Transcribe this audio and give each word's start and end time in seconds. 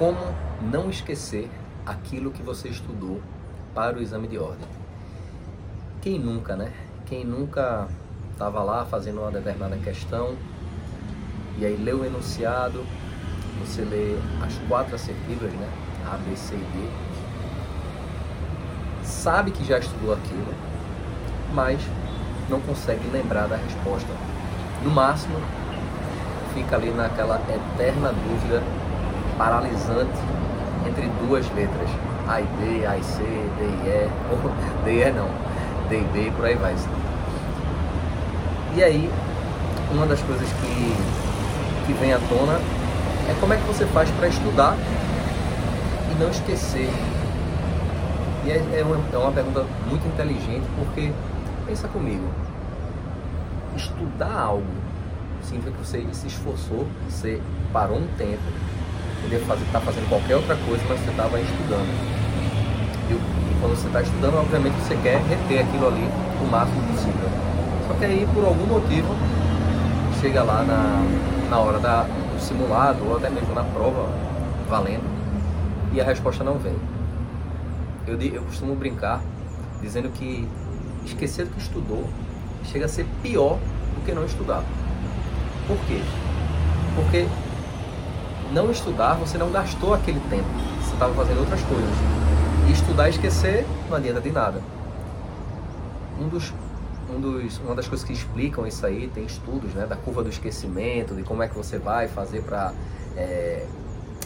Como 0.00 0.16
não 0.62 0.88
esquecer 0.88 1.50
aquilo 1.84 2.30
que 2.30 2.42
você 2.42 2.68
estudou 2.68 3.20
para 3.74 3.98
o 3.98 4.00
exame 4.00 4.28
de 4.28 4.38
ordem? 4.38 4.66
Quem 6.00 6.18
nunca, 6.18 6.56
né? 6.56 6.72
Quem 7.04 7.22
nunca 7.22 7.86
estava 8.32 8.62
lá 8.62 8.86
fazendo 8.86 9.20
uma 9.20 9.30
determinada 9.30 9.76
questão 9.76 10.36
e 11.58 11.66
aí 11.66 11.76
lê 11.76 11.92
o 11.92 12.02
enunciado, 12.02 12.82
você 13.58 13.82
lê 13.82 14.16
as 14.42 14.56
quatro 14.66 14.94
assertivas, 14.94 15.52
né? 15.52 15.68
A, 16.10 16.16
B, 16.16 16.34
C 16.34 16.54
e 16.54 16.58
D. 16.58 16.88
Sabe 19.04 19.50
que 19.50 19.62
já 19.62 19.78
estudou 19.78 20.14
aquilo, 20.14 20.54
mas 21.52 21.78
não 22.48 22.58
consegue 22.62 23.06
lembrar 23.10 23.48
da 23.48 23.56
resposta. 23.56 24.08
No 24.82 24.90
máximo, 24.90 25.36
fica 26.54 26.76
ali 26.76 26.90
naquela 26.90 27.36
eterna 27.36 28.14
dúvida 28.14 28.62
paralisante 29.40 30.12
entre 30.86 31.08
duas 31.26 31.50
letras, 31.54 31.88
A 32.28 32.42
e 32.42 32.44
B, 32.44 32.86
A 32.86 32.98
e 32.98 33.02
C, 33.02 33.22
D 33.22 33.64
e 33.64 33.88
E, 33.88 34.10
D 34.84 34.92
e 34.92 35.02
E 35.02 35.12
não, 35.12 35.30
D 35.88 35.98
e 35.98 36.04
B, 36.04 36.30
por 36.36 36.44
aí 36.44 36.56
vai. 36.56 36.76
E 38.76 38.84
aí, 38.84 39.10
uma 39.90 40.04
das 40.04 40.20
coisas 40.20 40.46
que, 40.46 41.86
que 41.86 41.92
vem 41.94 42.12
à 42.12 42.18
tona 42.18 42.60
é 43.30 43.36
como 43.40 43.54
é 43.54 43.56
que 43.56 43.62
você 43.62 43.86
faz 43.86 44.10
para 44.10 44.28
estudar 44.28 44.76
e 46.12 46.22
não 46.22 46.28
esquecer. 46.28 46.90
E 48.44 48.50
é, 48.50 48.56
é, 48.78 48.84
uma, 48.84 49.00
é 49.10 49.16
uma 49.16 49.32
pergunta 49.32 49.64
muito 49.88 50.06
inteligente, 50.06 50.66
porque, 50.76 51.10
pensa 51.66 51.88
comigo, 51.88 52.28
estudar 53.74 54.38
algo 54.38 54.66
significa 55.42 55.72
que 55.72 55.86
você 55.86 56.06
se 56.12 56.26
esforçou, 56.26 56.86
você 57.08 57.40
parou 57.72 57.96
um 57.96 58.06
tempo, 58.18 58.42
poderia 59.22 59.44
fazer, 59.46 59.64
estar 59.64 59.80
tá 59.80 59.84
fazendo 59.84 60.08
qualquer 60.08 60.36
outra 60.36 60.56
coisa, 60.56 60.82
mas 60.88 61.00
você 61.00 61.10
estava 61.10 61.40
estudando. 61.40 61.88
E, 63.08 63.12
e 63.12 63.60
quando 63.60 63.76
você 63.76 63.86
está 63.86 64.02
estudando, 64.02 64.34
obviamente 64.38 64.74
você 64.74 64.96
quer 64.96 65.20
reter 65.22 65.60
aquilo 65.60 65.88
ali 65.88 66.08
o 66.40 66.46
máximo 66.50 66.82
possível. 66.92 67.28
Só 67.88 67.94
que 67.94 68.04
aí, 68.04 68.28
por 68.32 68.44
algum 68.44 68.66
motivo, 68.66 69.14
chega 70.20 70.42
lá 70.42 70.62
na, 70.62 71.48
na 71.50 71.58
hora 71.58 71.78
da, 71.78 72.02
do 72.02 72.40
simulado, 72.40 73.04
ou 73.06 73.16
até 73.16 73.30
mesmo 73.30 73.54
na 73.54 73.64
prova, 73.64 74.08
valendo, 74.68 75.04
e 75.92 76.00
a 76.00 76.04
resposta 76.04 76.44
não 76.44 76.58
vem. 76.58 76.76
Eu, 78.06 78.20
eu 78.20 78.42
costumo 78.42 78.74
brincar 78.74 79.20
dizendo 79.80 80.08
que 80.10 80.48
esquecer 81.04 81.46
do 81.46 81.52
que 81.52 81.60
estudou 81.60 82.08
chega 82.64 82.84
a 82.84 82.88
ser 82.88 83.06
pior 83.22 83.58
do 83.94 84.04
que 84.04 84.12
não 84.12 84.24
estudar. 84.24 84.62
Por 85.66 85.76
quê? 85.86 86.00
Porque 86.94 87.26
não 88.52 88.70
estudar, 88.70 89.14
você 89.14 89.38
não 89.38 89.50
gastou 89.50 89.94
aquele 89.94 90.20
tempo. 90.28 90.48
Você 90.82 90.92
estava 90.92 91.14
fazendo 91.14 91.40
outras 91.40 91.62
coisas. 91.62 91.90
E 92.68 92.72
estudar 92.72 93.08
e 93.08 93.10
esquecer 93.10 93.66
não 93.88 93.96
adianta 93.96 94.20
de 94.20 94.30
nada. 94.30 94.60
Um 96.20 96.28
dos, 96.28 96.52
um 97.08 97.20
dos, 97.20 97.58
uma 97.58 97.74
das 97.74 97.88
coisas 97.88 98.06
que 98.06 98.12
explicam 98.12 98.66
isso 98.66 98.84
aí, 98.84 99.08
tem 99.08 99.24
estudos 99.24 99.72
né, 99.72 99.86
da 99.86 99.96
curva 99.96 100.22
do 100.22 100.28
esquecimento, 100.28 101.14
de 101.14 101.22
como 101.22 101.42
é 101.42 101.48
que 101.48 101.54
você 101.54 101.78
vai 101.78 102.08
fazer 102.08 102.42
para 102.42 102.72
é, 103.16 103.66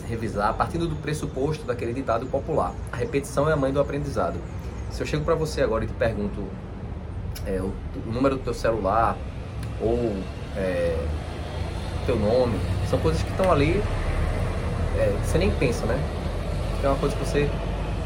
revisar, 0.09 0.55
partindo 0.55 0.89
do 0.89 0.97
pressuposto 0.97 1.65
daquele 1.65 1.93
ditado 1.93 2.27
popular. 2.27 2.73
A 2.93 2.97
repetição 2.97 3.49
é 3.49 3.53
a 3.53 3.57
mãe 3.57 3.73
do 3.73 3.81
aprendizado. 3.81 4.37
Se 4.91 5.03
eu 5.03 5.07
chego 5.07 5.25
para 5.25 5.35
você 5.35 5.63
agora 5.63 5.85
e 5.85 5.87
te 5.87 5.95
pergunto 5.95 6.45
é, 7.47 7.61
o, 7.61 7.73
o, 8.07 8.13
número 8.13 8.37
do 8.37 8.43
teu 8.43 8.55
celular 8.55 9.17
ou 9.81 10.17
é, 10.57 10.97
teu 12.07 12.17
nome, 12.17 12.59
são 12.89 12.99
coisas 12.99 13.23
que 13.23 13.31
estão 13.31 13.51
ali 13.51 13.83
é, 14.99 15.17
você 15.25 15.39
nem 15.39 15.51
pensa, 15.51 15.85
né? 15.87 15.99
É 16.83 16.89
uma 16.89 16.97
coisa 16.97 17.17
que 17.17 17.25
você 17.25 17.49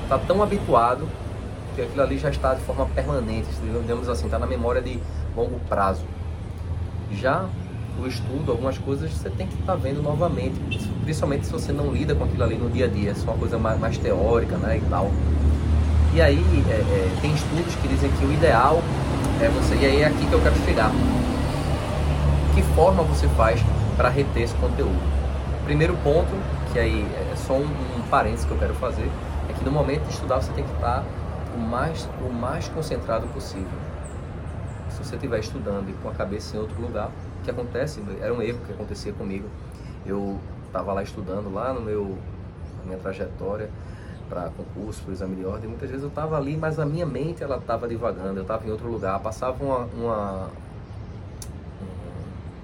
está 0.05 0.19
tão 0.19 0.42
habituado 0.42 1.08
que 1.75 1.83
aquilo 1.83 2.03
ali 2.03 2.19
já 2.19 2.31
está 2.31 2.55
de 2.55 2.61
forma 2.62 2.86
permanente, 2.86 3.47
digamos 3.62 4.08
assim, 4.08 4.25
está 4.27 4.39
na 4.39 4.47
memória 4.47 4.81
de 4.81 4.98
longo 5.37 5.60
prazo. 5.69 6.04
Já 7.12 7.47
o 8.00 8.06
estudo, 8.06 8.53
algumas 8.53 8.78
coisas 8.78 9.12
você 9.12 9.31
tem 9.31 9.47
que 9.47 9.54
estar 9.54 9.72
tá 9.72 9.78
vendo 9.78 10.03
novamente, 10.03 10.54
principalmente 11.03 11.47
se 11.47 11.53
você 11.53 11.72
não 11.72 11.93
lida 11.93 12.15
com 12.15 12.25
aquilo 12.25 12.44
ali 12.44 12.56
no 12.56 12.71
dia 12.71 12.87
a 12.87 12.88
dia, 12.88 13.10
é 13.10 13.15
só 13.15 13.31
uma 13.31 13.38
coisa 13.38 13.59
mais, 13.59 13.78
mais 13.78 13.98
teórica, 13.98 14.56
né, 14.56 14.78
e 14.78 14.88
tal. 14.88 15.10
E 16.15 16.21
aí 16.21 16.65
é, 16.69 16.72
é, 16.72 17.19
tem 17.21 17.32
estudos 17.34 17.75
que 17.77 17.88
dizem 17.88 18.10
que 18.10 18.25
o 18.25 18.32
ideal 18.32 18.82
é 19.41 19.48
você, 19.48 19.75
e 19.77 19.87
aí 19.87 20.03
é 20.03 20.06
aqui 20.06 20.27
que 20.27 20.32
eu 20.32 20.41
quero 20.41 20.56
chegar. 20.65 20.91
Que 22.54 22.62
forma 22.75 23.03
você 23.03 23.28
faz 23.28 23.60
para 23.97 24.09
reter 24.09 24.43
esse 24.43 24.54
conteúdo? 24.54 24.98
Primeiro 25.65 25.97
ponto 26.03 26.32
que 26.72 26.78
aí 26.78 27.02
é 27.02 27.36
só 27.36 27.54
um, 27.54 27.64
um 27.64 28.02
parênteses 28.10 28.44
que 28.44 28.50
eu 28.50 28.58
quero 28.58 28.74
fazer, 28.74 29.10
é 29.48 29.52
que 29.52 29.64
no 29.64 29.70
momento 29.70 30.02
de 30.04 30.12
estudar 30.12 30.40
você 30.40 30.52
tem 30.52 30.64
que 30.64 30.72
estar 30.72 31.04
o 31.54 31.58
mais, 31.58 32.08
o 32.20 32.32
mais 32.32 32.68
concentrado 32.68 33.26
possível. 33.28 33.78
Se 34.90 35.04
você 35.04 35.16
estiver 35.16 35.38
estudando 35.40 35.88
e 35.88 35.92
com 35.94 36.08
a 36.08 36.12
cabeça 36.12 36.56
em 36.56 36.60
outro 36.60 36.80
lugar, 36.80 37.10
o 37.40 37.44
que 37.44 37.50
acontece, 37.50 38.02
era 38.20 38.32
um 38.32 38.42
erro 38.42 38.58
que 38.66 38.72
acontecia 38.72 39.12
comigo. 39.12 39.48
Eu 40.04 40.38
estava 40.66 40.92
lá 40.92 41.02
estudando, 41.02 41.52
lá 41.52 41.72
no 41.72 41.80
meu, 41.80 42.18
na 42.78 42.84
minha 42.84 42.98
trajetória 42.98 43.70
para 44.28 44.50
concurso, 44.50 45.02
para 45.02 45.12
exame 45.12 45.36
de 45.36 45.46
ordem, 45.46 45.68
muitas 45.68 45.88
vezes 45.88 46.02
eu 46.02 46.10
estava 46.10 46.36
ali, 46.36 46.56
mas 46.56 46.78
a 46.78 46.84
minha 46.84 47.06
mente 47.06 47.42
ela 47.42 47.56
estava 47.56 47.88
divagando, 47.88 48.38
eu 48.38 48.42
estava 48.42 48.66
em 48.66 48.70
outro 48.70 48.90
lugar, 48.90 49.18
passava 49.20 49.64
uma, 49.64 49.88
uma, 49.94 50.50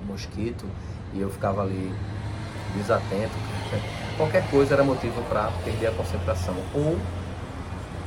um 0.02 0.06
mosquito 0.06 0.66
e 1.14 1.20
eu 1.20 1.30
ficava 1.30 1.62
ali 1.62 1.90
desatento, 2.76 3.32
qualquer 4.16 4.48
coisa 4.50 4.74
era 4.74 4.84
motivo 4.84 5.22
para 5.28 5.50
perder 5.64 5.88
a 5.88 5.92
concentração. 5.92 6.54
Ou, 6.74 6.98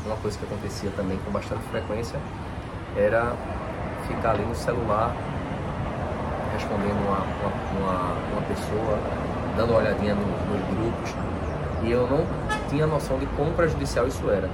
uma 0.06 0.16
coisa 0.18 0.38
que 0.38 0.46
acontecia 0.46 0.90
também 0.96 1.18
com 1.26 1.32
bastante 1.32 1.62
frequência, 1.70 2.20
era 2.96 3.34
ficar 4.08 4.32
ali 4.32 4.44
no 4.44 4.56
celular 4.56 5.14
respondendo 6.54 6.98
uma, 7.06 7.20
uma, 7.78 8.14
uma 8.32 8.42
pessoa, 8.48 8.98
dando 9.56 9.72
uma 9.72 9.80
olhadinha 9.80 10.16
no, 10.16 10.26
nos 10.26 10.62
grupos, 10.70 11.14
e 11.84 11.92
eu 11.92 12.08
não 12.08 12.26
tinha 12.70 12.88
noção 12.88 13.20
de 13.20 13.26
quão 13.28 13.52
prejudicial 13.54 14.08
isso 14.08 14.30
era. 14.30 14.50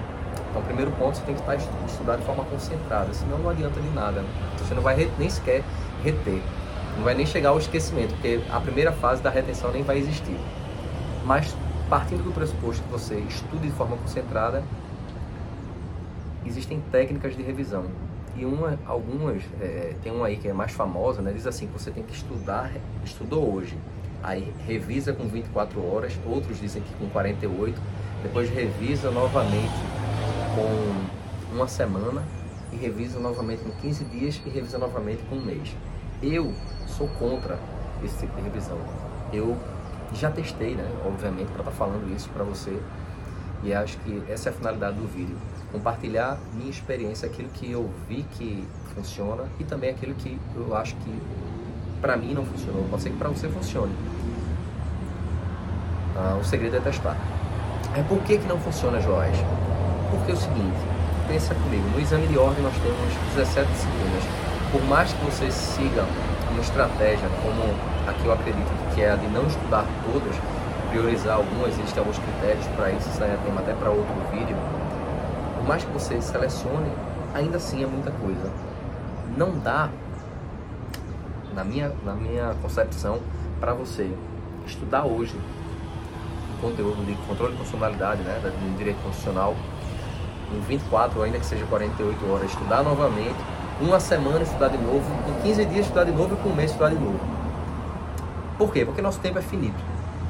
Então, 0.50 0.62
primeiro 0.63 0.91
ponto, 0.91 1.18
você 1.18 1.23
tem 1.23 1.34
que 1.34 1.41
estar 1.41 1.56
estudar 1.56 2.18
de 2.18 2.23
forma 2.23 2.44
concentrada, 2.46 3.12
senão 3.13 3.40
não 3.40 3.50
adianta 3.50 3.79
de 3.79 3.90
nada. 3.90 4.22
Né? 4.22 4.28
Você 4.57 4.75
não 4.75 4.81
vai 4.81 5.09
nem 5.18 5.29
sequer 5.29 5.63
reter, 6.03 6.41
não 6.95 7.03
vai 7.03 7.13
nem 7.13 7.25
chegar 7.25 7.49
ao 7.49 7.57
esquecimento, 7.57 8.13
porque 8.13 8.41
a 8.51 8.59
primeira 8.59 8.91
fase 8.91 9.21
da 9.21 9.29
retenção 9.29 9.71
nem 9.71 9.83
vai 9.83 9.97
existir. 9.97 10.37
Mas 11.25 11.55
partindo 11.89 12.23
do 12.23 12.31
pressuposto 12.31 12.83
que 12.83 12.89
você 12.89 13.15
estude 13.19 13.67
de 13.67 13.71
forma 13.73 13.95
concentrada, 13.97 14.63
existem 16.45 16.81
técnicas 16.91 17.35
de 17.35 17.43
revisão. 17.43 17.85
E 18.35 18.45
uma, 18.45 18.79
algumas, 18.87 19.43
é, 19.61 19.93
tem 20.01 20.11
uma 20.11 20.25
aí 20.25 20.37
que 20.37 20.47
é 20.47 20.53
mais 20.53 20.71
famosa, 20.71 21.21
né? 21.21 21.31
diz 21.31 21.45
assim, 21.45 21.67
que 21.67 21.73
você 21.73 21.91
tem 21.91 22.01
que 22.01 22.13
estudar, 22.13 22.71
estudou 23.05 23.53
hoje, 23.53 23.77
aí 24.23 24.51
revisa 24.65 25.13
com 25.13 25.27
24 25.27 25.85
horas, 25.85 26.17
outros 26.25 26.59
dizem 26.59 26.81
que 26.81 26.93
com 26.95 27.07
48, 27.09 27.79
depois 28.23 28.49
revisa 28.49 29.11
novamente 29.11 29.73
com 30.55 31.55
uma 31.55 31.67
semana 31.67 32.23
e 32.71 32.75
revisa 32.75 33.19
novamente 33.19 33.63
com 33.63 33.69
15 33.69 34.05
dias 34.05 34.41
e 34.45 34.49
revisa 34.49 34.79
novamente 34.79 35.21
com 35.29 35.35
um 35.35 35.45
mês. 35.45 35.75
Eu 36.23 36.53
sou 36.88 37.09
contra 37.19 37.59
esse 38.01 38.17
tipo 38.17 38.34
de 38.38 38.44
revisão. 38.44 38.78
Eu 39.34 39.57
já 40.13 40.31
testei, 40.31 40.73
né? 40.73 40.89
Obviamente, 41.06 41.47
para 41.47 41.59
estar 41.59 41.72
tá 41.72 41.78
falando 41.78 42.16
isso 42.16 42.29
para 42.29 42.45
você. 42.45 42.79
E 43.61 43.73
acho 43.73 43.97
que 44.00 44.23
essa 44.29 44.47
é 44.47 44.51
a 44.51 44.56
finalidade 44.56 44.95
do 44.95 45.06
vídeo. 45.06 45.35
Compartilhar 45.69 46.38
minha 46.53 46.69
experiência, 46.69 47.28
aquilo 47.28 47.50
que 47.50 47.69
eu 47.69 47.89
vi 48.07 48.23
que 48.38 48.66
funciona 48.95 49.44
e 49.59 49.66
também 49.66 49.89
aquilo 49.89 50.13
que 50.16 50.39
eu 50.56 50.73
acho 50.78 50.95
que 50.95 51.22
para 52.00 52.16
mim 52.16 52.34
não 52.34 52.45
funcionou. 52.45 52.85
Pode 52.90 53.03
ser 53.03 53.09
que 53.09 53.17
para 53.17 53.28
você 53.28 53.50
funcione. 53.50 53.94
Ah, 56.16 56.38
o 56.40 56.44
segredo 56.45 56.78
é 56.78 56.79
testar. 56.79 57.17
É 57.97 58.02
por 58.03 58.20
que, 58.23 58.37
que 58.37 58.47
não 58.47 58.59
funciona, 58.59 59.02
Joás? 59.02 59.35
Porque 60.09 60.31
é 60.31 60.35
o 60.35 60.37
seguinte, 60.37 60.78
pensa 61.28 61.53
comigo, 61.53 61.84
no 61.90 61.99
exame 61.99 62.28
de 62.28 62.37
ordem 62.37 62.64
nós 62.64 62.73
temos 62.75 63.35
17 63.35 63.72
disciplinas. 63.72 64.53
Por 64.73 64.84
mais 64.85 65.14
que 65.14 65.23
você 65.23 65.52
siga 65.52 66.03
uma 66.49 66.59
estratégia 66.59 67.29
como 67.43 67.61
a 68.09 68.14
que 68.14 68.25
eu 68.25 68.34
acredito 68.34 68.96
que 68.96 69.03
é 69.03 69.11
a 69.11 69.16
de 69.16 69.28
não 69.28 69.46
estudar 69.46 69.85
todas, 70.11 70.35
priorizar 70.90 71.37
algumas, 71.37 71.78
existem 71.78 71.99
alguns 71.99 72.17
critérios 72.17 72.66
para 72.75 72.90
isso, 72.90 73.08
isso 73.08 73.23
é 73.23 73.37
tema 73.46 73.61
até 73.61 73.73
para 73.73 73.91
outro 73.91 74.16
vídeo. 74.31 74.58
Por 75.58 75.67
mais 75.67 75.84
que 75.84 75.91
você 75.91 76.20
selecione, 76.20 76.91
ainda 77.35 77.58
assim 77.58 77.84
é 77.84 77.85
muita 77.85 78.09
coisa. 78.09 78.52
Não 79.37 79.59
dá, 79.59 79.90
na 81.53 81.64
minha, 81.64 81.91
na 82.03 82.16
minha 82.16 82.55
concepção, 82.59 83.20
para 83.59 83.75
você 83.75 84.11
estudar 84.66 85.05
hoje 85.05 85.40
conteúdo 86.59 87.05
de 87.05 87.14
controle 87.28 87.52
de 87.52 87.59
funcionalidade, 87.59 88.23
né, 88.23 88.40
do 88.41 88.78
direito 88.78 89.03
constitucional, 89.03 89.55
em 90.52 90.59
24 90.61 91.20
ou 91.20 91.25
ainda 91.25 91.37
que 91.37 91.46
seja 91.46 91.64
48 91.67 92.31
horas, 92.31 92.49
estudar 92.49 92.81
novamente, 92.81 93.37
uma 93.81 93.99
semana 93.99 94.41
estudar 94.41 94.70
de 94.70 94.78
novo, 94.78 95.03
em 95.29 95.41
15 95.43 95.66
dias 95.66 95.85
estudar 95.85 96.03
de 96.03 96.11
novo 96.11 96.35
e 96.35 96.37
com 96.37 96.49
um 96.49 96.55
mês 96.55 96.72
estudar 96.72 96.90
de 96.90 96.96
novo. 96.96 97.20
Por 98.58 98.72
quê? 98.72 98.85
Porque 98.85 99.02
nosso 99.02 99.20
tempo 99.20 99.40
é 99.40 99.41
finito. 99.41 99.81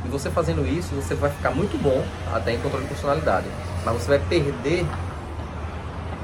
E 0.06 0.08
você 0.08 0.30
fazendo 0.30 0.68
isso, 0.68 0.94
você 0.96 1.16
vai 1.16 1.30
ficar 1.30 1.52
muito 1.52 1.82
bom 1.82 2.04
até 2.34 2.54
em 2.54 2.60
controle 2.60 2.86
de 2.86 2.94
funcionalidade, 2.94 3.48
mas 3.86 3.96
você 3.96 4.18
vai 4.18 4.20
perder 4.20 4.86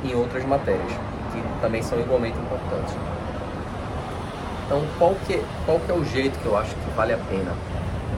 em 0.03 0.15
outras 0.15 0.45
matérias 0.45 0.91
que 1.31 1.61
também 1.61 1.81
são 1.81 1.99
igualmente 1.99 2.37
importantes. 2.37 2.95
Então, 4.65 4.83
qual 4.97 5.15
que, 5.25 5.43
qual 5.65 5.79
que 5.79 5.91
é 5.91 5.93
o 5.93 6.05
jeito 6.05 6.37
que 6.39 6.45
eu 6.45 6.57
acho 6.57 6.75
que 6.75 6.91
vale 6.95 7.13
a 7.13 7.17
pena? 7.17 7.53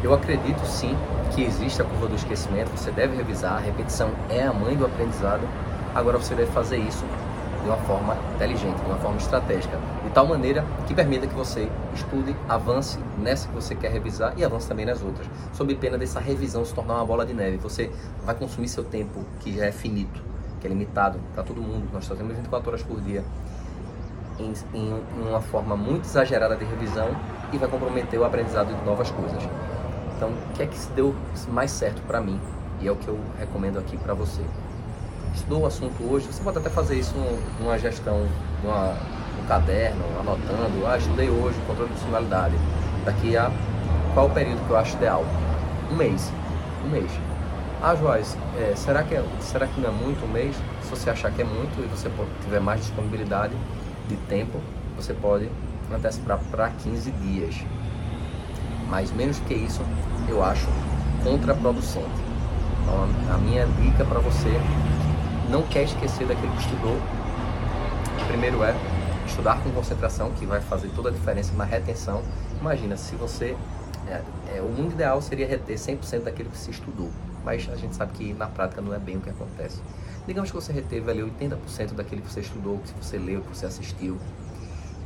Eu 0.04 0.14
acredito 0.14 0.66
sim 0.66 0.98
que 1.34 1.44
existe 1.44 1.82
a 1.82 1.86
curva 1.86 2.08
do 2.08 2.16
esquecimento, 2.16 2.70
você 2.72 2.92
deve 2.92 3.16
revisar, 3.16 3.54
a 3.54 3.60
repetição 3.60 4.10
é 4.30 4.44
a 4.44 4.52
mãe 4.52 4.76
do 4.76 4.86
aprendizado. 4.86 5.48
Agora 5.94 6.18
você 6.18 6.36
deve 6.36 6.52
fazer 6.52 6.78
isso 6.78 7.06
de 7.62 7.68
uma 7.68 7.78
forma 7.78 8.18
inteligente, 8.36 8.78
de 8.78 8.86
uma 8.86 8.98
forma 8.98 9.18
estratégica, 9.18 9.78
de 10.04 10.10
tal 10.12 10.26
maneira 10.26 10.66
que 10.88 10.94
permita 10.94 11.28
que 11.28 11.34
você 11.34 11.70
estude, 11.94 12.36
avance 12.50 12.98
nessa 13.18 13.48
que 13.48 13.54
você 13.54 13.76
quer 13.76 13.92
revisar 13.92 14.34
e 14.38 14.44
avance 14.44 14.68
também 14.68 14.86
nas 14.86 15.02
outras, 15.02 15.28
sob 15.54 15.74
pena 15.76 15.98
dessa 15.98 16.20
revisão 16.20 16.66
se 16.66 16.74
tornar 16.74 16.96
uma 16.96 17.06
bola 17.06 17.26
de 17.26 17.34
neve. 17.34 17.58
Você 17.58 17.92
vai 18.26 18.36
consumir 18.36 18.68
seu 18.68 18.84
tempo, 18.84 19.24
que 19.40 19.56
já 19.56 19.66
é 19.66 19.72
finito, 19.72 20.22
que 20.60 20.68
é 20.68 20.70
limitado 20.70 21.20
para 21.34 21.44
todo 21.44 21.62
mundo, 21.62 21.88
nós 21.94 22.06
só 22.06 22.16
temos 22.16 22.36
24 22.36 22.70
horas 22.70 22.84
por 22.84 23.00
dia, 23.02 23.24
em, 24.40 24.54
em 24.74 25.04
uma 25.20 25.42
forma 25.42 25.76
muito 25.76 26.06
exagerada 26.06 26.56
de 26.56 26.66
revisão 26.66 27.10
e 27.54 27.58
vai 27.58 27.70
comprometer 27.70 28.20
o 28.20 28.26
aprendizado 28.26 28.76
de 28.76 28.86
novas 28.86 29.12
coisas. 29.12 29.44
Então, 30.16 30.30
o 30.30 30.54
que 30.54 30.64
é 30.64 30.68
que 30.68 30.78
se 30.78 30.90
deu 30.92 31.16
mais 31.50 31.72
certo 31.72 32.02
para 32.04 32.22
mim? 32.22 32.40
E 32.80 32.88
é 32.88 32.92
o 32.92 32.96
que 32.96 33.08
eu 33.08 33.20
recomendo 33.38 33.78
aqui 33.78 33.98
para 33.98 34.14
você 34.14 34.42
estudou 35.34 35.62
o 35.62 35.66
assunto 35.66 36.04
hoje, 36.04 36.28
você 36.28 36.42
pode 36.44 36.58
até 36.58 36.70
fazer 36.70 36.96
isso 36.96 37.16
numa 37.60 37.78
gestão, 37.78 38.28
numa, 38.64 38.96
no 39.40 39.48
caderno, 39.48 40.04
anotando, 40.20 40.86
ah, 40.88 40.98
estudei 40.98 41.30
hoje 41.30 41.58
controle 41.68 41.90
de 41.90 41.96
funcionalidade. 42.00 42.56
Daqui 43.06 43.36
a 43.36 43.52
qual 44.14 44.30
período 44.30 44.66
que 44.66 44.70
eu 44.70 44.78
acho 44.78 44.98
ideal? 44.98 45.26
Um 45.90 45.96
mês. 45.96 46.32
Um 46.86 46.90
mês. 46.90 47.10
Ah, 47.82 47.96
Joás, 47.96 48.38
é, 48.60 48.76
será, 48.76 49.04
que 49.04 49.16
é, 49.16 49.24
será 49.40 49.66
que 49.68 49.80
não 49.80 49.90
é 49.90 49.92
muito 49.92 50.26
um 50.26 50.28
mês? 50.28 50.56
Se 50.84 50.90
você 50.90 51.10
achar 51.10 51.32
que 51.32 51.42
é 51.42 51.46
muito 51.46 51.82
e 51.82 51.88
você 51.88 52.12
tiver 52.44 52.60
mais 52.60 52.82
disponibilidade 52.82 53.54
de 54.10 54.18
tempo, 54.28 54.60
você 54.98 55.14
pode 55.14 55.50
antecipar 55.92 56.40
para 56.52 56.70
15 56.70 57.10
dias. 57.12 57.56
Mas 58.90 59.12
menos 59.12 59.40
que 59.40 59.54
isso, 59.54 59.82
eu 60.28 60.44
acho 60.44 60.68
contraproducente. 61.24 62.06
Então, 62.84 63.08
a 63.34 63.38
minha 63.38 63.66
dica 63.66 64.04
para 64.04 64.20
você 64.20 64.50
não 65.52 65.64
quer 65.64 65.84
esquecer 65.84 66.26
daquilo 66.26 66.52
que 66.54 66.62
estudou. 66.62 66.96
O 66.96 68.28
primeiro 68.28 68.64
é 68.64 68.74
estudar 69.28 69.62
com 69.62 69.70
concentração, 69.72 70.32
que 70.32 70.46
vai 70.46 70.62
fazer 70.62 70.90
toda 70.96 71.10
a 71.10 71.12
diferença 71.12 71.54
na 71.54 71.66
retenção. 71.66 72.24
Imagina, 72.60 72.96
se 72.96 73.16
você. 73.16 73.56
É, 74.08 74.22
é, 74.56 74.62
o 74.62 74.70
mundo 74.70 74.94
ideal 74.94 75.22
seria 75.22 75.46
reter 75.46 75.78
100% 75.78 76.24
daquilo 76.24 76.50
que 76.50 76.58
se 76.58 76.72
estudou, 76.72 77.12
mas 77.46 77.70
a 77.72 77.76
gente 77.76 77.96
sabe 77.96 78.14
que 78.14 78.34
na 78.34 78.48
prática 78.48 78.82
não 78.82 78.94
é 78.94 78.98
bem 78.98 79.18
o 79.18 79.22
que 79.22 79.30
acontece. 79.30 79.80
Digamos 80.26 80.50
que 80.50 80.56
você 80.56 80.74
reteve 80.74 81.12
ali 81.12 81.22
80% 81.22 81.94
daquilo 81.94 82.22
que 82.22 82.32
você 82.32 82.40
estudou, 82.40 82.80
que 82.80 83.06
você 83.06 83.18
leu, 83.18 83.42
que 83.42 83.56
você 83.56 83.66
assistiu. 83.66 84.18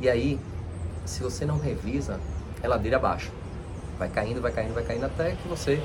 E 0.00 0.08
aí, 0.08 0.40
se 1.04 1.22
você 1.22 1.44
não 1.44 1.58
revisa, 1.58 2.18
é 2.62 2.68
ladeira 2.68 2.96
abaixo. 2.96 3.30
Vai 3.98 4.08
caindo, 4.08 4.40
vai 4.40 4.52
caindo, 4.52 4.74
vai 4.74 4.84
caindo 4.84 5.04
até 5.04 5.32
que 5.32 5.46
você 5.46 5.80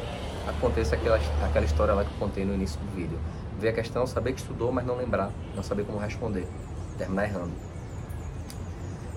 aconteça 0.48 0.96
aquela, 0.96 1.20
aquela 1.44 1.66
história 1.66 1.94
lá 1.94 2.04
que 2.04 2.12
eu 2.12 2.18
contei 2.18 2.46
no 2.46 2.54
início 2.54 2.80
do 2.80 2.96
vídeo 2.96 3.20
ver 3.60 3.70
a 3.70 3.74
questão, 3.74 4.08
saber 4.08 4.34
que 4.34 4.42
estudou, 4.42 4.72
mas 4.72 4.86
não 4.86 4.96
lembrar, 4.96 5.30
não 5.56 5.62
saber 5.62 5.86
como 5.86 6.00
responder, 6.00 6.48
terminar 6.98 7.26
errando. 7.26 7.52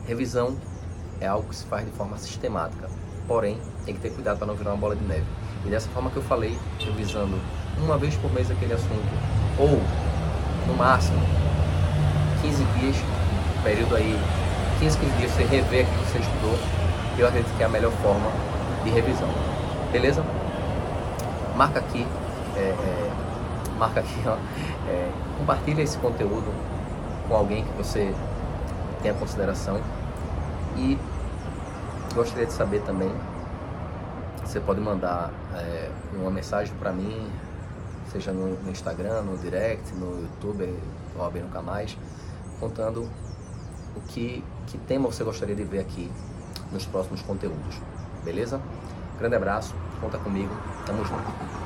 Revisão 0.07 0.55
é 1.19 1.27
algo 1.27 1.49
que 1.49 1.57
se 1.57 1.65
faz 1.65 1.87
de 1.87 1.93
forma 1.93 2.19
sistemática, 2.19 2.91
porém 3.27 3.59
tem 3.87 3.95
que 3.95 4.01
ter 4.03 4.11
cuidado 4.11 4.37
para 4.37 4.47
não 4.47 4.55
virar 4.55 4.73
uma 4.73 4.77
bola 4.77 4.95
de 4.95 5.05
neve. 5.05 5.25
E 5.65 5.71
dessa 5.71 5.89
forma 5.89 6.11
que 6.11 6.17
eu 6.19 6.23
falei, 6.23 6.59
revisando 6.79 7.41
uma 7.79 7.97
vez 7.97 8.15
por 8.17 8.31
mês 8.33 8.51
aquele 8.51 8.75
assunto, 8.75 9.09
ou 9.59 9.81
no 10.67 10.75
máximo 10.77 11.19
15 12.43 12.65
dias, 12.79 12.97
período 13.63 13.97
aí, 13.97 14.15
15, 14.79 14.99
15 14.99 15.17
dias 15.17 15.31
você 15.31 15.45
rever 15.45 15.87
aquilo 15.87 16.05
que 16.05 16.13
você 16.13 16.19
estudou, 16.19 16.59
eu 17.17 17.27
acredito 17.27 17.57
que 17.57 17.63
é 17.63 17.67
a 17.67 17.71
melhor 17.71 17.93
forma 17.93 18.31
de 18.85 18.91
revisão. 18.91 19.29
Beleza? 19.91 20.23
Marca 21.57 21.79
aqui. 21.79 22.07
É, 22.57 22.61
é, 22.61 23.05
marca 23.79 24.01
aqui, 24.01 24.23
ó, 24.27 24.37
é, 24.89 25.11
compartilha 25.39 25.83
esse 25.83 25.99
conteúdo 25.99 26.53
com 27.29 27.35
alguém 27.35 27.65
que 27.65 27.73
você 27.73 28.15
tenha 29.03 29.15
consideração 29.15 29.81
e 30.77 30.99
gostaria 32.15 32.47
de 32.47 32.53
saber 32.53 32.81
também, 32.83 33.11
você 34.45 34.61
pode 34.61 34.81
mandar 34.81 35.33
é, 35.55 35.91
uma 36.15 36.31
mensagem 36.31 36.73
para 36.77 36.93
mim, 36.93 37.29
seja 38.13 38.33
no, 38.33 38.55
no, 38.63 38.71
Instagram, 38.71 39.23
no 39.23 39.37
direct, 39.37 39.93
no 39.95 40.23
YouTube, 40.23 40.79
ou 41.17 41.31
no 41.31 41.49
canais, 41.49 41.97
contando 42.61 43.09
o 43.97 44.01
que, 44.09 44.45
que 44.67 44.79
tema 44.79 45.09
você 45.09 45.25
gostaria 45.25 45.55
de 45.55 45.65
ver 45.65 45.81
aqui 45.81 46.11
nos 46.71 46.87
próximos 46.87 47.21
conteúdos, 47.23 47.81
beleza? 48.25 48.61
Grande 49.19 49.37
abraço, 49.37 49.75
conta 50.01 50.19
comigo, 50.19 50.53
tamo 50.85 51.05
junto. 51.05 51.55